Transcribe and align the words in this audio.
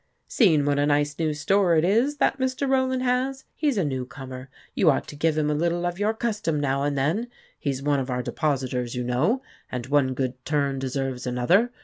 "Seen 0.27 0.65
what 0.65 0.79
a 0.79 0.87
nice 0.87 1.19
new 1.19 1.31
store 1.31 1.75
it 1.75 1.85
is, 1.85 2.17
that 2.17 2.39
Mr. 2.39 2.67
Rowland 2.67 3.03
has? 3.03 3.45
He 3.53 3.69
's 3.69 3.77
a 3.77 3.85
new 3.85 4.03
comer. 4.03 4.49
You 4.73 4.89
ought 4.89 5.07
to 5.09 5.15
give 5.15 5.37
him 5.37 5.47
a 5.47 5.53
little 5.53 5.85
of 5.85 5.99
your 5.99 6.15
custom 6.15 6.59
now 6.59 6.81
and 6.81 6.97
then; 6.97 7.27
he 7.59 7.71
's 7.71 7.83
one 7.83 7.99
of 7.99 8.09
our 8.09 8.23
depositors, 8.23 8.95
you 8.95 9.03
know, 9.03 9.43
and 9.71 9.85
one 9.85 10.15
good 10.15 10.43
turn 10.43 10.79
deserves 10.79 11.27
another 11.27 11.71